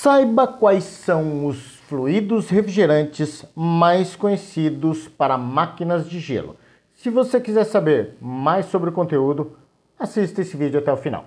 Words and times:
Saiba 0.00 0.46
quais 0.46 0.84
são 0.84 1.44
os 1.44 1.74
fluidos 1.88 2.48
refrigerantes 2.48 3.44
mais 3.52 4.14
conhecidos 4.14 5.08
para 5.08 5.36
máquinas 5.36 6.08
de 6.08 6.20
gelo. 6.20 6.54
Se 6.94 7.10
você 7.10 7.40
quiser 7.40 7.64
saber 7.64 8.16
mais 8.20 8.66
sobre 8.66 8.90
o 8.90 8.92
conteúdo, 8.92 9.56
assista 9.98 10.40
esse 10.40 10.56
vídeo 10.56 10.78
até 10.78 10.92
o 10.92 10.96
final. 10.96 11.24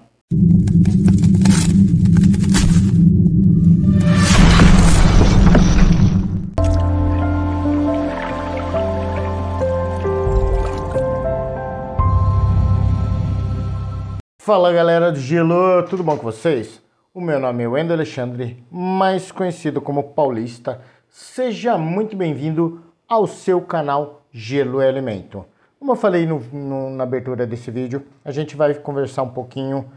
Fala 14.42 14.72
galera 14.72 15.12
do 15.12 15.20
Gelo, 15.20 15.84
tudo 15.90 16.02
bom 16.04 16.16
com 16.16 16.24
vocês? 16.24 16.82
O 17.14 17.20
meu 17.20 17.42
nome 17.42 17.62
é 17.62 17.68
Wendel 17.68 17.98
Alexandre, 17.98 18.64
mais 18.72 19.34
conhecido 19.34 19.82
como 19.82 20.12
Paulista. 20.14 20.80
Seja 21.10 21.78
muito 21.78 22.16
bem-vindo 22.16 22.82
ao 23.06 23.28
seu 23.28 23.60
canal 23.60 24.22
Gelo 24.32 24.82
Elemento. 24.82 25.44
Como 25.78 25.92
eu 25.92 25.98
falei 25.98 26.26
no, 26.26 26.40
no, 26.54 26.90
na 26.90 27.04
abertura 27.04 27.46
desse 27.46 27.70
vídeo, 27.70 28.08
a 28.24 28.32
gente 28.32 28.56
vai 28.56 28.74
conversar 28.76 29.24
um 29.24 29.30
pouquinho 29.30 29.92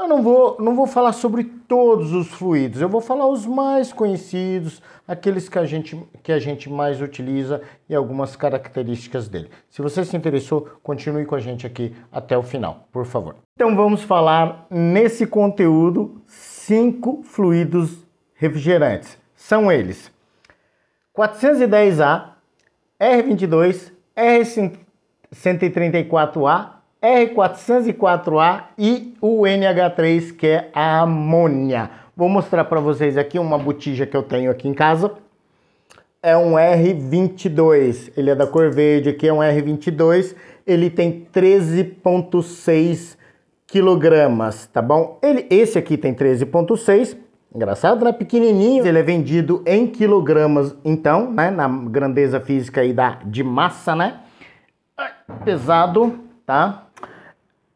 eu 0.00 0.08
não 0.08 0.22
vou, 0.22 0.56
não 0.58 0.74
vou 0.74 0.86
falar 0.86 1.12
sobre 1.12 1.44
todos 1.44 2.14
os 2.14 2.28
fluidos, 2.28 2.80
eu 2.80 2.88
vou 2.88 3.02
falar 3.02 3.26
os 3.28 3.44
mais 3.44 3.92
conhecidos, 3.92 4.80
aqueles 5.06 5.46
que 5.46 5.58
a, 5.58 5.66
gente, 5.66 5.94
que 6.22 6.32
a 6.32 6.38
gente 6.38 6.70
mais 6.70 7.02
utiliza 7.02 7.60
e 7.86 7.94
algumas 7.94 8.34
características 8.34 9.28
dele. 9.28 9.50
Se 9.68 9.82
você 9.82 10.02
se 10.02 10.16
interessou, 10.16 10.66
continue 10.82 11.26
com 11.26 11.34
a 11.34 11.38
gente 11.38 11.66
aqui 11.66 11.94
até 12.10 12.36
o 12.36 12.42
final, 12.42 12.88
por 12.90 13.04
favor. 13.04 13.36
Então 13.54 13.76
vamos 13.76 14.02
falar 14.02 14.66
nesse 14.70 15.26
conteúdo 15.26 16.22
cinco 16.66 17.22
fluidos 17.24 18.04
refrigerantes. 18.34 19.16
São 19.34 19.72
eles 19.72 20.12
410A, 21.16 22.24
R22, 23.00 23.90
R134A, 24.16 26.70
R404A 27.02 28.64
e 28.78 29.14
o 29.20 29.42
NH3, 29.42 30.36
que 30.36 30.46
é 30.46 30.70
a 30.74 31.00
amônia. 31.00 31.90
Vou 32.16 32.28
mostrar 32.28 32.64
para 32.64 32.78
vocês 32.80 33.16
aqui 33.16 33.38
uma 33.38 33.58
botija 33.58 34.06
que 34.06 34.16
eu 34.16 34.22
tenho 34.22 34.50
aqui 34.50 34.68
em 34.68 34.74
casa. 34.74 35.12
É 36.22 36.36
um 36.36 36.52
R22, 36.52 38.12
ele 38.16 38.30
é 38.30 38.34
da 38.34 38.46
cor 38.46 38.70
verde, 38.70 39.08
aqui 39.08 39.26
é 39.26 39.32
um 39.32 39.38
R22, 39.38 40.36
ele 40.66 40.90
tem 40.90 41.26
13.6 41.32 43.16
quilogramas, 43.70 44.66
tá 44.66 44.82
bom? 44.82 45.18
Ele, 45.22 45.46
esse 45.50 45.78
aqui 45.78 45.96
tem 45.96 46.14
13.6, 46.14 47.16
engraçado, 47.54 48.04
né? 48.04 48.12
Pequenininho, 48.12 48.86
ele 48.86 48.98
é 48.98 49.02
vendido 49.02 49.62
em 49.66 49.86
quilogramas, 49.86 50.74
então, 50.84 51.30
né? 51.30 51.50
Na 51.50 51.68
grandeza 51.68 52.40
física 52.40 52.80
aí 52.80 52.92
da, 52.92 53.18
de 53.24 53.42
massa, 53.42 53.94
né? 53.94 54.20
Pesado, 55.44 56.18
tá? 56.44 56.86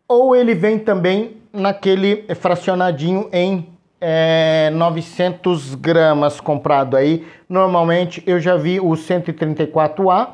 ou 0.09 0.35
ele 0.37 0.55
vem 0.55 0.79
também 0.79 1.39
naquele 1.53 2.25
fracionadinho 2.35 3.29
em 3.33 3.69
é, 4.01 4.71
900 4.73 5.75
gramas 5.75 6.41
comprado 6.41 6.97
aí. 6.97 7.27
Normalmente 7.49 8.23
eu 8.27 8.39
já 8.39 8.57
vi 8.57 8.81
o 8.81 8.91
134A 8.91 10.29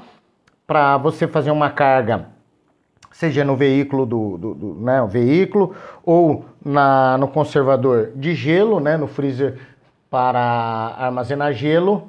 para 0.66 0.96
você 0.96 1.26
fazer 1.26 1.50
uma 1.50 1.70
carga, 1.70 2.26
seja 3.10 3.44
no 3.44 3.56
veículo 3.56 4.06
do, 4.06 4.38
do, 4.38 4.54
do 4.54 4.74
né, 4.80 5.06
veículo 5.08 5.74
ou 6.04 6.44
na, 6.64 7.18
no 7.18 7.28
conservador 7.28 8.12
de 8.14 8.34
gelo, 8.34 8.80
né, 8.80 8.96
no 8.96 9.06
freezer 9.06 9.58
para 10.08 10.40
armazenar 10.98 11.52
gelo 11.52 12.08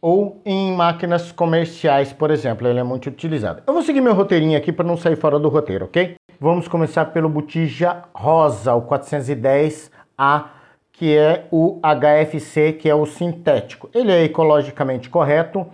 ou 0.00 0.42
em 0.44 0.70
máquinas 0.72 1.32
comerciais, 1.32 2.12
por 2.12 2.30
exemplo, 2.30 2.68
ele 2.68 2.78
é 2.78 2.82
muito 2.82 3.06
utilizado. 3.06 3.62
Eu 3.66 3.72
vou 3.72 3.82
seguir 3.82 4.02
meu 4.02 4.12
roteirinho 4.12 4.58
aqui 4.58 4.70
para 4.70 4.86
não 4.86 4.98
sair 4.98 5.16
fora 5.16 5.38
do 5.38 5.48
roteiro, 5.48 5.86
ok? 5.86 6.16
Vamos 6.38 6.68
começar 6.68 7.06
pelo 7.06 7.26
botija 7.26 8.02
rosa, 8.12 8.74
o 8.74 8.82
410A, 8.82 10.44
que 10.92 11.16
é 11.16 11.46
o 11.50 11.80
HFC, 11.80 12.74
que 12.74 12.86
é 12.86 12.94
o 12.94 13.06
sintético. 13.06 13.88
Ele 13.94 14.12
é 14.12 14.24
ecologicamente 14.24 15.08
correto, 15.08 15.66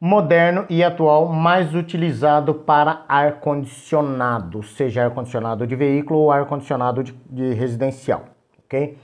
moderno 0.00 0.66
e 0.68 0.84
atual, 0.84 1.26
mais 1.28 1.74
utilizado 1.74 2.54
para 2.54 3.04
ar-condicionado, 3.08 4.62
seja 4.62 5.04
ar-condicionado 5.04 5.66
de 5.66 5.74
veículo 5.74 6.20
ou 6.20 6.30
ar-condicionado 6.30 7.02
de, 7.02 7.12
de 7.30 7.54
residencial, 7.54 8.26
ok? 8.64 8.98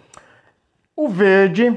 O 0.94 1.08
verde, 1.08 1.70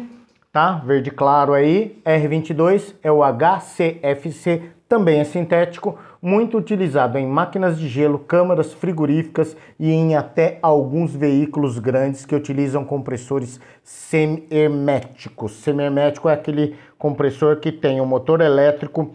tá? 0.56 0.82
Verde 0.86 1.12
claro 1.12 1.52
aí, 1.52 2.02
R22, 2.06 2.96
é 3.04 3.12
o 3.12 3.22
HCFC, 3.22 4.72
também 4.88 5.20
é 5.20 5.26
sintético, 5.26 6.00
muito 6.22 6.58
utilizado 6.58 7.18
em 7.18 7.28
máquinas 7.28 7.78
de 7.78 7.90
gelo, 7.90 8.18
câmaras 8.18 8.72
frigoríficas 8.72 9.58
e 9.78 9.92
em 9.92 10.16
até 10.16 10.58
alguns 10.62 11.14
veículos 11.14 11.78
grandes 11.78 12.26
que 12.26 12.34
utilizam 12.34 12.86
compressores 12.86 13.60
semi-herméticos. 13.84 15.52
Semi-hermético 15.58 16.30
é 16.30 16.34
aquele 16.34 16.78
compressor 16.98 17.58
que 17.58 17.70
tem 17.70 18.00
o 18.00 18.06
motor 18.06 18.40
elétrico 18.40 19.14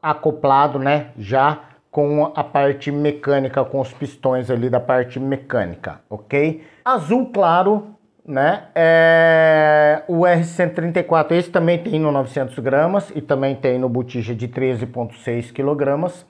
acoplado, 0.00 0.78
né, 0.78 1.08
já 1.18 1.64
com 1.90 2.32
a 2.34 2.42
parte 2.42 2.90
mecânica, 2.90 3.62
com 3.62 3.78
os 3.78 3.92
pistões 3.92 4.50
ali 4.50 4.70
da 4.70 4.80
parte 4.80 5.20
mecânica, 5.20 6.00
ok? 6.08 6.64
Azul 6.82 7.26
claro 7.26 7.95
né? 8.26 8.64
É, 8.74 10.02
o 10.08 10.22
R134, 10.22 11.32
esse 11.32 11.50
também 11.50 11.78
tem 11.78 12.00
no 12.00 12.10
900 12.10 12.58
gramas 12.58 13.12
e 13.14 13.20
também 13.20 13.54
tem 13.54 13.78
no 13.78 13.88
botija 13.88 14.34
de 14.34 14.48
13,6 14.48 15.52
quilogramas. 15.52 16.26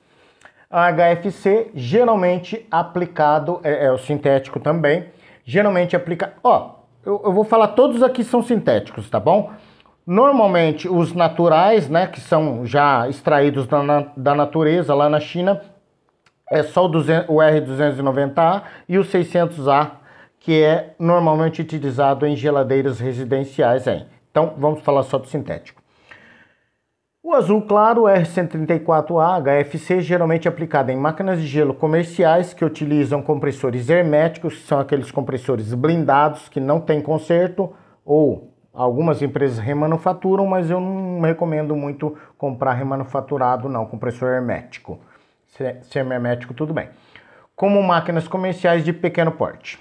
A 0.69 0.91
HFC, 0.91 1.71
geralmente 1.73 2.65
aplicado, 2.69 3.59
é, 3.63 3.85
é, 3.85 3.91
o 3.91 3.97
sintético 3.97 4.59
também, 4.59 5.05
geralmente 5.43 5.95
aplica... 5.95 6.33
Ó, 6.43 6.75
eu, 7.05 7.21
eu 7.23 7.33
vou 7.33 7.43
falar, 7.43 7.69
todos 7.69 8.03
aqui 8.03 8.23
são 8.23 8.43
sintéticos, 8.43 9.09
tá 9.09 9.19
bom? 9.19 9.51
Normalmente 10.05 10.87
os 10.87 11.13
naturais, 11.13 11.89
né, 11.89 12.05
que 12.07 12.19
são 12.19 12.65
já 12.65 13.09
extraídos 13.09 13.65
da, 13.65 14.05
da 14.15 14.35
natureza 14.35 14.93
lá 14.93 15.09
na 15.09 15.19
China, 15.19 15.61
é 16.49 16.63
só 16.63 16.85
o, 16.85 16.87
200, 16.87 17.27
o 17.27 17.37
R290A 17.37 18.61
e 18.87 18.97
o 18.97 19.03
600A 19.03 19.91
que 20.39 20.63
é 20.63 20.95
normalmente 20.99 21.61
utilizado 21.61 22.25
em 22.25 22.35
geladeiras 22.35 22.99
residenciais. 22.99 23.87
Hein? 23.87 24.05
Então 24.31 24.53
vamos 24.57 24.81
falar 24.81 25.03
só 25.03 25.17
do 25.17 25.27
sintético. 25.27 25.81
O 27.23 27.33
azul 27.33 27.61
claro 27.63 28.03
R134A 28.03 29.65
HFC 29.65 29.99
geralmente 29.99 30.47
aplicado 30.47 30.91
em 30.91 30.95
máquinas 30.95 31.41
de 31.41 31.47
gelo 31.47 31.73
comerciais 31.73 32.53
que 32.53 32.63
utilizam 32.63 33.21
compressores 33.21 33.89
herméticos, 33.89 34.65
são 34.65 34.79
aqueles 34.79 35.11
compressores 35.11 35.73
blindados 35.73 36.47
que 36.47 36.61
não 36.61 36.79
tem 36.79 37.01
conserto 37.01 37.73
ou 38.05 38.53
algumas 38.73 39.21
empresas 39.21 39.57
remanufaturam, 39.57 40.45
mas 40.45 40.69
eu 40.69 40.79
não 40.79 41.19
recomendo 41.19 41.75
muito 41.75 42.15
comprar 42.37 42.73
remanufaturado 42.75 43.67
não, 43.67 43.85
compressor 43.85 44.29
hermético. 44.29 44.97
Semi-hermético 45.81 46.53
tudo 46.53 46.73
bem. 46.73 46.87
Como 47.57 47.83
máquinas 47.83 48.25
comerciais 48.25 48.85
de 48.85 48.93
pequeno 48.93 49.33
porte. 49.33 49.77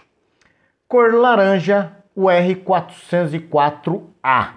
Cor 0.88 1.12
laranja, 1.14 1.96
o 2.14 2.26
R404A. 2.26 4.50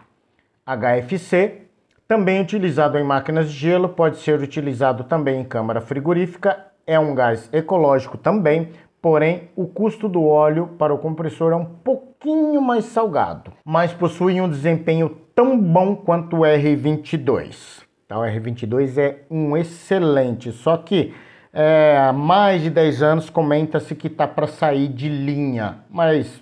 HFC, 0.63 1.63
também 2.07 2.39
utilizado 2.39 2.99
em 2.99 3.03
máquinas 3.03 3.51
de 3.51 3.57
gelo, 3.57 3.89
pode 3.89 4.17
ser 4.17 4.39
utilizado 4.39 5.05
também 5.05 5.41
em 5.41 5.43
câmara 5.43 5.81
frigorífica, 5.81 6.67
é 6.85 6.99
um 6.99 7.15
gás 7.15 7.49
ecológico 7.51 8.15
também, 8.15 8.69
porém 9.01 9.49
o 9.55 9.65
custo 9.65 10.07
do 10.07 10.23
óleo 10.23 10.67
para 10.77 10.93
o 10.93 10.99
compressor 10.99 11.51
é 11.51 11.55
um 11.55 11.65
pouquinho 11.65 12.61
mais 12.61 12.85
salgado, 12.85 13.51
mas 13.65 13.91
possui 13.91 14.39
um 14.39 14.47
desempenho 14.47 15.09
tão 15.33 15.59
bom 15.59 15.95
quanto 15.95 16.37
o 16.37 16.41
R22. 16.41 17.81
Tá, 18.07 18.19
o 18.19 18.21
R22 18.21 18.99
é 18.99 19.23
um 19.31 19.57
excelente, 19.57 20.51
só 20.51 20.77
que 20.77 21.11
é, 21.53 21.97
há 21.99 22.13
mais 22.13 22.61
de 22.61 22.69
10 22.69 23.01
anos 23.01 23.29
comenta-se 23.29 23.95
que 23.95 24.07
está 24.07 24.27
para 24.27 24.47
sair 24.47 24.87
de 24.87 25.09
linha, 25.09 25.79
mas 25.89 26.41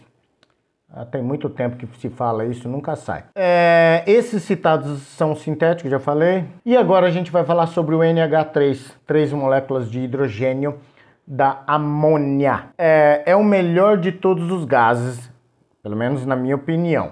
ah, 0.90 1.06
tem 1.06 1.22
muito 1.22 1.50
tempo 1.50 1.76
que 1.76 1.86
se 2.00 2.10
fala 2.10 2.46
isso, 2.46 2.68
nunca 2.68 2.96
sai. 2.96 3.26
É, 3.36 4.04
esses 4.08 4.44
citados 4.44 5.02
são 5.02 5.36
sintéticos, 5.36 5.92
já 5.92 6.00
falei. 6.00 6.46
E 6.66 6.76
agora 6.76 7.08
a 7.08 7.12
gente 7.12 7.32
vai 7.32 7.44
falar 7.44 7.68
sobre 7.68 7.94
o 7.94 8.00
NH3, 8.00 8.94
três 9.06 9.32
moléculas 9.32 9.92
de 9.92 10.00
hidrogênio 10.00 10.80
da 11.28 11.62
amônia. 11.68 12.70
É, 12.78 13.22
é 13.26 13.36
o 13.36 13.44
melhor 13.44 13.98
de 13.98 14.12
todos 14.12 14.50
os 14.50 14.64
gases, 14.64 15.30
pelo 15.84 15.96
menos 15.96 16.26
na 16.26 16.36
minha 16.36 16.56
opinião. 16.56 17.12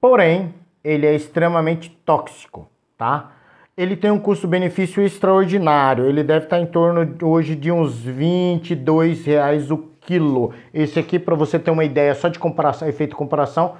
Porém, 0.00 0.52
ele 0.82 1.06
é 1.06 1.14
extremamente 1.14 1.88
tóxico, 2.04 2.68
tá? 2.98 3.30
Ele 3.76 3.96
tem 3.96 4.10
um 4.10 4.18
custo-benefício 4.18 5.02
extraordinário. 5.02 6.06
Ele 6.06 6.22
deve 6.22 6.46
estar 6.46 6.60
em 6.60 6.66
torno 6.66 7.16
hoje 7.22 7.56
de 7.56 7.72
uns 7.72 7.98
22 7.98 9.24
reais 9.24 9.70
o 9.70 9.78
quilo. 10.00 10.52
Esse 10.72 11.00
aqui, 11.00 11.18
para 11.18 11.34
você 11.34 11.58
ter 11.58 11.70
uma 11.70 11.84
ideia, 11.84 12.14
só 12.14 12.28
de 12.28 12.38
comparação, 12.38 12.88
efeito 12.88 13.16
comparação, 13.16 13.74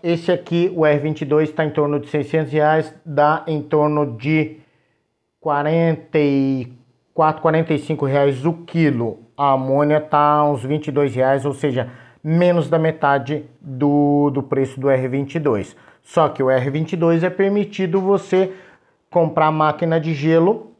Esse 0.00 0.30
aqui, 0.30 0.72
o 0.76 0.82
R22, 0.82 1.42
está 1.42 1.64
em 1.64 1.70
torno 1.70 1.98
de 1.98 2.08
600 2.08 2.52
reais, 2.52 2.94
dá 3.04 3.42
em 3.48 3.60
torno 3.60 4.16
de 4.16 4.58
44, 5.40 7.42
45 7.42 8.06
reais 8.06 8.46
o 8.46 8.52
quilo. 8.52 9.18
A 9.36 9.54
amônia 9.54 9.98
está 9.98 10.44
uns 10.44 10.62
22 10.62 11.16
reais, 11.16 11.44
ou 11.44 11.52
seja, 11.52 11.90
menos 12.22 12.70
da 12.70 12.78
metade 12.78 13.44
do, 13.60 14.30
do 14.30 14.40
preço 14.40 14.78
do 14.78 14.86
R22. 14.86 15.74
Só 16.00 16.28
que 16.28 16.44
o 16.44 16.46
R22 16.46 17.24
é 17.24 17.30
permitido 17.30 18.00
você 18.00 18.52
comprar 19.10 19.50
máquina 19.50 20.00
de 20.00 20.14
gelo, 20.14 20.72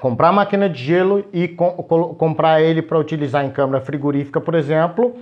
comprar 0.00 0.32
máquina 0.32 0.68
de 0.68 0.82
gelo 0.82 1.24
e 1.32 1.48
com, 1.48 1.70
comprar 2.18 2.60
ele 2.60 2.82
para 2.82 2.98
utilizar 2.98 3.44
em 3.44 3.50
câmara 3.50 3.80
frigorífica, 3.80 4.40
por 4.40 4.54
exemplo, 4.54 5.16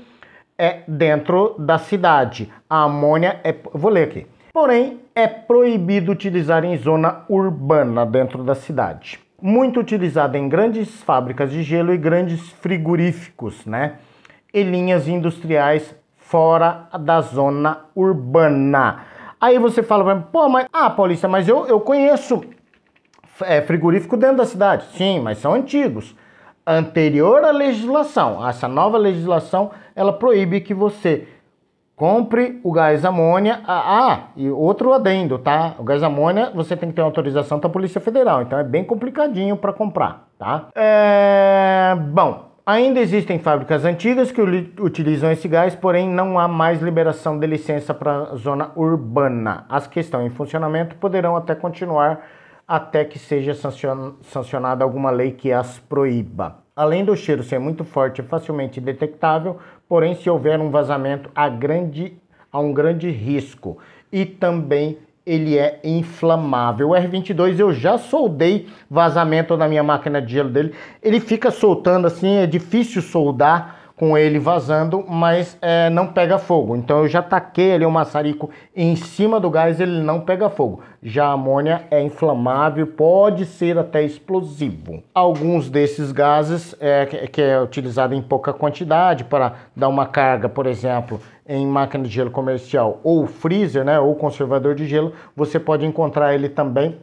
é 0.59 0.83
dentro 0.87 1.55
da 1.59 1.79
cidade. 1.79 2.53
A 2.69 2.85
amônia 2.85 3.41
é, 3.43 3.55
vou 3.73 3.91
ler 3.91 4.05
aqui. 4.05 4.27
Porém, 4.53 5.01
é 5.15 5.27
proibido 5.27 6.13
utilizar 6.13 6.65
em 6.65 6.77
zona 6.77 7.25
urbana 7.29 8.07
dentro 8.07 8.45
da 8.45 8.55
cidade. 8.55 9.19
Muito 9.43 9.81
utilizada 9.81 10.39
em 10.39 10.49
grandes 10.49 11.03
fábricas 11.03 11.51
de 11.51 11.63
gelo 11.63 11.93
e 11.93 11.99
grandes 11.99 12.51
frigoríficos, 12.51 13.67
né? 13.67 13.95
E 14.53 14.63
linhas 14.63 15.09
industriais 15.09 15.95
fora 16.17 16.89
da 17.01 17.21
zona 17.21 17.81
urbana. 17.95 19.05
Aí 19.45 19.59
você 19.59 19.83
fala 19.83 20.03
para 20.03 20.15
mim, 20.15 20.25
pô, 20.33 20.49
mas, 20.49 20.67
ah, 20.73 20.89
Paulista, 20.89 21.29
mas 21.29 21.47
eu, 21.47 21.67
eu 21.67 21.79
conheço 21.79 22.43
é, 23.43 23.61
frigorífico 23.61 24.17
dentro 24.17 24.39
da 24.39 24.47
cidade. 24.47 24.87
Sim, 24.97 25.21
mas 25.21 25.37
são 25.37 25.53
antigos. 25.53 26.17
Anterior 26.67 27.45
à 27.45 27.51
legislação, 27.51 28.49
essa 28.49 28.67
nova 28.67 28.97
legislação, 28.97 29.71
ela 29.95 30.15
proíbe 30.15 30.63
que 30.63 30.73
você 30.73 31.29
compre 31.95 32.59
o 32.65 32.73
gás 32.73 33.05
amônia. 33.05 33.61
Ah, 33.67 34.13
ah, 34.13 34.21
e 34.35 34.49
outro 34.49 34.95
adendo, 34.95 35.39
tá? 35.39 35.75
O 35.79 35.85
gás 35.85 36.03
amônia 36.03 36.51
você 36.55 36.75
tem 36.75 36.89
que 36.89 36.95
ter 36.95 37.03
autorização 37.03 37.59
da 37.59 37.69
Polícia 37.69 38.01
Federal, 38.01 38.41
então 38.41 38.59
é 38.59 38.65
bem 38.65 38.83
complicadinho 38.83 39.59
para 39.59 39.75
comprar, 39.75 40.27
tá? 40.39 40.69
É... 40.75 41.95
Bom, 42.15 42.54
Ainda 42.67 42.99
existem 42.99 43.39
fábricas 43.39 43.85
antigas 43.85 44.33
que 44.33 44.41
utilizam 44.41 45.31
esse 45.31 45.47
gás, 45.47 45.75
porém 45.75 46.09
não 46.09 46.39
há 46.39 46.49
mais 46.49 46.81
liberação 46.81 47.39
de 47.39 47.47
licença 47.47 47.93
para 47.93 48.33
a 48.33 48.37
zona 48.37 48.71
urbana. 48.75 49.67
As 49.69 49.87
que 49.87 50.01
estão 50.01 50.27
em 50.27 50.31
funcionamento 50.31 50.97
poderão 50.97 51.37
até 51.37 51.55
continuar 51.55 52.27
até 52.67 53.05
que 53.05 53.19
seja 53.19 53.53
sancionada 54.23 54.83
alguma 54.83 55.11
lei 55.11 55.33
que 55.33 55.53
as 55.53 55.79
proíba. 55.79 56.57
Além 56.75 57.05
do 57.05 57.15
cheiro 57.15 57.43
ser 57.43 57.59
muito 57.59 57.85
forte 57.85 58.23
e 58.23 58.25
facilmente 58.25 58.81
detectável, 58.81 59.59
porém 59.87 60.15
se 60.15 60.31
houver 60.31 60.59
um 60.59 60.71
vazamento 60.71 61.31
há, 61.35 61.47
grande, 61.51 62.17
há 62.51 62.59
um 62.59 62.73
grande 62.73 63.11
risco 63.11 63.77
e 64.11 64.25
também 64.25 64.97
ele 65.27 65.57
é 65.59 65.81
inflamável. 65.83 66.91
O 66.91 66.93
R22 66.93 67.59
eu 67.59 67.73
já 67.73 67.97
soldei 67.99 68.67
vazamento 68.91 69.57
na 69.57 69.67
minha 69.69 69.83
máquina 69.83 70.21
de 70.21 70.33
gelo 70.33 70.51
dele. 70.51 70.75
Ele 71.03 71.21
fica 71.21 71.51
soltando 71.51 72.07
assim, 72.07 72.37
é 72.37 72.47
difícil 72.47 73.01
soldar 73.01 73.85
com 73.97 74.19
ele 74.19 74.39
vazando, 74.39 75.05
mas 75.09 75.57
é, 75.63 75.89
não 75.89 76.09
pega 76.09 76.37
fogo. 76.37 76.75
Então 76.75 76.99
eu 76.99 77.09
já 77.09 77.23
taquei 77.23 77.75
ali 77.75 77.87
o 77.87 77.91
maçarico 77.91 78.51
em 78.75 78.97
cima 78.97 79.39
do 79.39 79.49
gás, 79.49 79.81
ele 79.81 80.03
não 80.03 80.21
pega 80.21 80.51
fogo. 80.51 80.83
Já 81.03 81.27
a 81.27 81.33
amônia 81.33 81.85
é 81.91 82.03
inflamável, 82.03 82.87
pode 82.87 83.47
ser 83.47 83.79
até 83.79 84.03
explosivo. 84.03 85.03
Alguns 85.15 85.71
desses 85.71 86.11
gases 86.11 86.75
é, 86.81 87.07
que 87.07 87.41
é 87.41 87.61
utilizado 87.61 88.15
em 88.15 88.23
pouca 88.23 88.53
quantidade 88.53 89.25
para 89.25 89.55
dar 89.77 89.89
uma 89.89 90.07
carga, 90.07 90.49
por 90.49 90.67
exemplo, 90.67 91.21
em 91.47 91.67
máquina 91.67 92.05
de 92.05 92.11
gelo 92.11 92.31
comercial 92.31 93.01
ou 93.03 93.27
freezer, 93.27 93.85
né, 93.85 94.01
ou 94.01 94.15
conservador 94.15 94.75
de 94.75 94.87
gelo, 94.87 95.13
você 95.37 95.61
pode 95.61 95.85
encontrar 95.85 96.35
ele 96.35 96.49
também, 96.49 96.99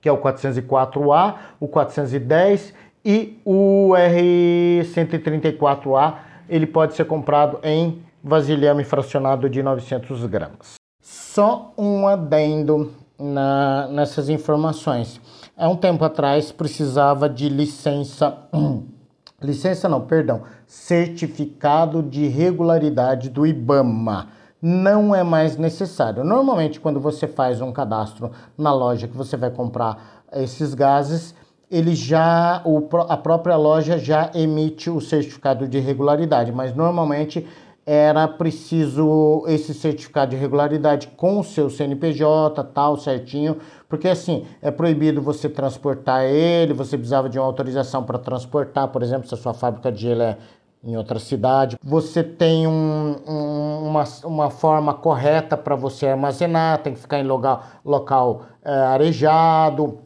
que 0.00 0.08
é 0.08 0.12
o 0.12 0.18
404A, 0.18 1.34
o 1.60 1.68
410 1.68 2.74
e 3.04 3.38
o 3.44 3.92
R134A, 3.94 6.14
ele 6.48 6.66
pode 6.66 6.94
ser 6.94 7.04
comprado 7.04 7.60
em 7.62 8.02
vasilhame 8.22 8.84
fracionado 8.84 9.48
de 9.48 9.62
900 9.62 10.26
gramas. 10.26 10.74
Só 11.00 11.72
um 11.78 12.06
adendo 12.06 12.92
na, 13.18 13.88
nessas 13.88 14.28
informações. 14.28 15.20
Há 15.56 15.68
um 15.68 15.76
tempo 15.76 16.04
atrás 16.04 16.50
precisava 16.50 17.28
de 17.28 17.48
licença, 17.48 18.36
licença 19.42 19.88
não, 19.88 20.02
perdão, 20.02 20.42
certificado 20.66 22.02
de 22.02 22.26
regularidade 22.26 23.30
do 23.30 23.46
IBAMA. 23.46 24.28
Não 24.60 25.14
é 25.14 25.22
mais 25.22 25.56
necessário. 25.56 26.22
Normalmente, 26.22 26.78
quando 26.78 27.00
você 27.00 27.26
faz 27.26 27.60
um 27.60 27.72
cadastro 27.72 28.30
na 28.58 28.72
loja 28.74 29.08
que 29.08 29.16
você 29.16 29.36
vai 29.36 29.50
comprar 29.50 30.22
esses 30.32 30.74
gases, 30.74 31.34
ele 31.70 31.94
já, 31.94 32.60
o, 32.64 32.86
a 33.08 33.16
própria 33.16 33.56
loja 33.56 33.96
já 33.96 34.30
emite 34.34 34.90
o 34.90 35.00
certificado 35.00 35.68
de 35.68 35.78
regularidade, 35.78 36.52
mas 36.52 36.74
normalmente 36.74 37.46
era 37.92 38.28
preciso 38.28 39.42
esse 39.48 39.74
certificado 39.74 40.30
de 40.30 40.36
regularidade 40.36 41.08
com 41.16 41.40
o 41.40 41.42
seu 41.42 41.68
CNPJ, 41.68 42.62
tal, 42.72 42.96
certinho, 42.96 43.56
porque 43.88 44.06
assim, 44.06 44.46
é 44.62 44.70
proibido 44.70 45.20
você 45.20 45.48
transportar 45.48 46.22
ele, 46.22 46.72
você 46.72 46.96
precisava 46.96 47.28
de 47.28 47.36
uma 47.36 47.46
autorização 47.46 48.04
para 48.04 48.16
transportar, 48.16 48.86
por 48.86 49.02
exemplo, 49.02 49.26
se 49.26 49.34
a 49.34 49.36
sua 49.36 49.52
fábrica 49.52 49.90
de 49.90 50.02
gelo 50.02 50.22
é 50.22 50.38
em 50.84 50.96
outra 50.96 51.18
cidade. 51.18 51.76
Você 51.82 52.22
tem 52.22 52.64
um, 52.64 53.16
um, 53.26 53.88
uma, 53.88 54.04
uma 54.22 54.50
forma 54.50 54.94
correta 54.94 55.56
para 55.56 55.74
você 55.74 56.06
armazenar, 56.06 56.84
tem 56.84 56.94
que 56.94 57.00
ficar 57.00 57.18
em 57.18 57.24
local, 57.24 57.64
local 57.84 58.42
é, 58.64 58.72
arejado, 58.72 59.98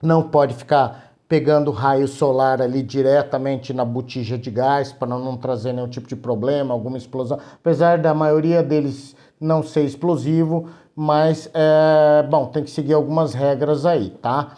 não 0.00 0.22
pode 0.22 0.54
ficar 0.54 1.15
pegando 1.28 1.70
raio 1.70 2.06
solar 2.06 2.62
ali 2.62 2.82
diretamente 2.82 3.72
na 3.72 3.84
botija 3.84 4.38
de 4.38 4.50
gás 4.50 4.92
para 4.92 5.08
não 5.08 5.36
trazer 5.36 5.72
nenhum 5.72 5.88
tipo 5.88 6.06
de 6.06 6.14
problema, 6.14 6.72
alguma 6.72 6.96
explosão. 6.96 7.38
Apesar 7.54 7.98
da 7.98 8.14
maioria 8.14 8.62
deles 8.62 9.16
não 9.40 9.62
ser 9.62 9.82
explosivo, 9.82 10.68
mas 10.94 11.50
é, 11.52 12.26
bom, 12.28 12.46
tem 12.46 12.62
que 12.62 12.70
seguir 12.70 12.94
algumas 12.94 13.34
regras 13.34 13.84
aí, 13.84 14.10
tá? 14.10 14.52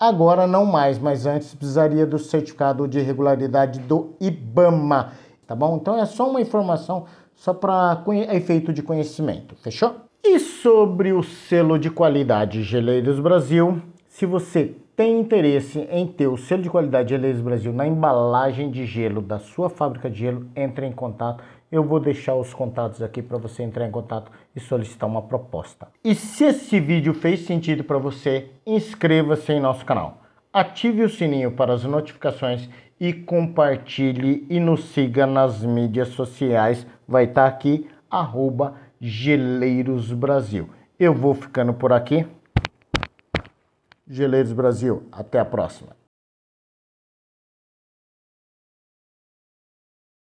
Agora 0.00 0.46
não 0.46 0.64
mais, 0.64 0.98
mas 0.98 1.24
antes 1.24 1.54
precisaria 1.54 2.06
do 2.06 2.18
certificado 2.18 2.88
de 2.88 3.00
regularidade 3.00 3.78
do 3.80 4.14
IBAMA, 4.20 5.12
tá 5.46 5.54
bom? 5.54 5.76
Então 5.76 5.96
é 5.98 6.04
só 6.04 6.28
uma 6.28 6.40
informação 6.40 7.04
só 7.34 7.52
para 7.54 8.02
efeito 8.30 8.72
de 8.72 8.82
conhecimento, 8.82 9.54
fechou? 9.56 9.94
E 10.22 10.38
sobre 10.38 11.12
o 11.12 11.22
selo 11.22 11.78
de 11.78 11.90
qualidade 11.90 12.62
Geleiros 12.62 13.20
Brasil, 13.20 13.80
se 14.08 14.24
você 14.24 14.74
tem 14.96 15.18
interesse 15.18 15.80
em 15.90 16.06
ter 16.06 16.28
o 16.28 16.36
selo 16.36 16.62
de 16.62 16.70
qualidade 16.70 17.10
Geleiros 17.10 17.40
Brasil 17.40 17.72
na 17.72 17.86
embalagem 17.86 18.70
de 18.70 18.86
gelo 18.86 19.20
da 19.20 19.38
sua 19.38 19.68
fábrica 19.68 20.08
de 20.08 20.20
gelo, 20.20 20.46
entre 20.54 20.86
em 20.86 20.92
contato. 20.92 21.42
Eu 21.70 21.82
vou 21.82 21.98
deixar 21.98 22.36
os 22.36 22.54
contatos 22.54 23.02
aqui 23.02 23.20
para 23.20 23.36
você 23.36 23.64
entrar 23.64 23.86
em 23.86 23.90
contato 23.90 24.30
e 24.54 24.60
solicitar 24.60 25.08
uma 25.08 25.22
proposta. 25.22 25.88
E 26.04 26.14
se 26.14 26.44
esse 26.44 26.78
vídeo 26.78 27.12
fez 27.12 27.40
sentido 27.40 27.82
para 27.82 27.98
você, 27.98 28.50
inscreva-se 28.64 29.52
em 29.52 29.60
nosso 29.60 29.84
canal. 29.84 30.18
Ative 30.52 31.02
o 31.02 31.08
sininho 31.08 31.50
para 31.50 31.72
as 31.72 31.82
notificações 31.82 32.68
e 33.00 33.12
compartilhe 33.12 34.46
e 34.48 34.60
nos 34.60 34.84
siga 34.84 35.26
nas 35.26 35.64
mídias 35.64 36.08
sociais. 36.08 36.86
Vai 37.08 37.24
estar 37.24 37.42
tá 37.42 37.48
aqui, 37.48 37.88
arroba 38.08 38.74
Geleiros 39.00 40.12
Brasil. 40.12 40.70
Eu 40.96 41.12
vou 41.12 41.34
ficando 41.34 41.74
por 41.74 41.92
aqui. 41.92 42.24
Geleiros 44.06 44.52
Brasil. 44.52 45.08
Até 45.10 45.38
a 45.38 45.44
próxima. 45.44 45.96